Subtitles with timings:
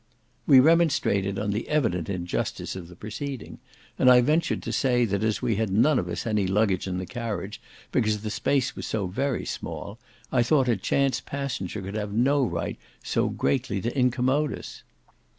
[0.47, 3.59] We remonstrated on the evident injustice of the proceeding,
[3.99, 6.97] and I ventured to say, that as we had none of us any luggage in
[6.97, 9.99] the carriage, because the space was so very small,
[10.31, 14.81] I thought a chance passenger could have no right so greatly to incommode us.